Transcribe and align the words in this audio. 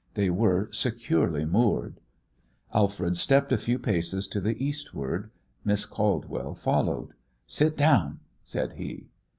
They 0.15 0.31
were 0.31 0.67
securely 0.71 1.45
moored. 1.45 1.99
Alfred 2.73 3.17
stepped 3.17 3.51
a 3.51 3.57
few 3.59 3.77
paces 3.77 4.27
to 4.29 4.41
the 4.41 4.53
eastward. 4.57 5.29
Miss 5.63 5.85
Caldwell 5.85 6.55
followed. 6.55 7.13
"Sit 7.45 7.77
down," 7.77 8.19
said 8.41 8.73
he. 8.73 9.09